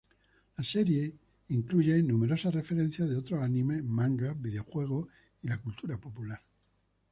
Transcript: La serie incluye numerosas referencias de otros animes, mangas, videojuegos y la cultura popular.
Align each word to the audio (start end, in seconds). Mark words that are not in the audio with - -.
La 0.57 0.63
serie 0.63 1.13
incluye 1.49 2.01
numerosas 2.01 2.55
referencias 2.55 3.07
de 3.07 3.17
otros 3.17 3.43
animes, 3.43 3.83
mangas, 3.83 4.35
videojuegos 4.41 5.07
y 5.43 5.47
la 5.47 5.57
cultura 5.59 5.95
popular. 6.01 6.41